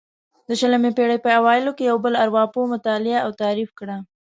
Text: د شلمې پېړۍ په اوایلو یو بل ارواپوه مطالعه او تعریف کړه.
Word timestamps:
د 0.47 0.49
شلمې 0.59 0.91
پېړۍ 0.97 1.19
په 1.23 1.29
اوایلو 1.39 1.71
یو 1.89 1.97
بل 2.05 2.13
ارواپوه 2.23 2.71
مطالعه 2.73 3.19
او 3.25 3.29
تعریف 3.41 3.69
کړه. 3.79 3.97